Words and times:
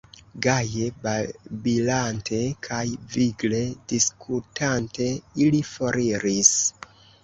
Gaje 0.43 0.85
babilante 1.03 2.41
kaj 2.69 2.81
vigle 3.19 3.63
diskutante, 3.95 5.11
ili 5.47 5.65
foriris. 5.75 6.57